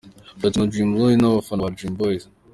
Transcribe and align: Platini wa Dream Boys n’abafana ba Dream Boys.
Platini 0.39 0.61
wa 0.61 0.69
Dream 0.71 0.91
Boys 0.97 1.17
n’abafana 1.19 1.63
ba 1.65 1.73
Dream 1.77 1.93
Boys. 1.99 2.23